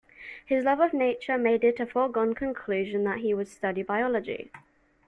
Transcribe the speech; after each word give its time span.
His 0.43 0.65
love 0.65 0.79
of 0.79 0.95
nature 0.95 1.37
made 1.37 1.63
it 1.63 1.79
a 1.79 1.85
foregone 1.85 2.33
conclusion 2.33 3.03
that 3.03 3.19
he 3.19 3.35
would 3.35 3.47
study 3.47 3.83
biology 3.83 4.49